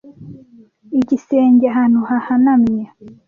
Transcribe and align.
igisenge 0.99 1.65
ahantu 1.71 1.99
hahanamye 2.11 2.83